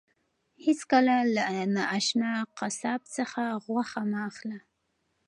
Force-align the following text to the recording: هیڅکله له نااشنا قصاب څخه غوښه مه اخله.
هیڅکله 0.65 1.15
له 1.35 1.43
نااشنا 1.75 2.33
قصاب 2.57 3.01
څخه 3.15 3.41
غوښه 3.65 4.01
مه 4.11 4.19
اخله. 4.29 4.59